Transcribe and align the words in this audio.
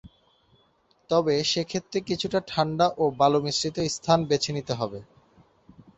তবে 1.09 1.33
সে 1.43 1.61
ক্ষেত্রে 1.63 1.99
কিছুটা 2.09 2.39
ঠাণ্ডা 2.47 2.87
ও 2.97 3.03
বালু 3.19 3.39
মিশ্রিত 3.45 3.77
স্থান 3.95 4.19
বেছে 4.29 4.51
নিতে 4.57 4.73
হবে। 4.73 4.99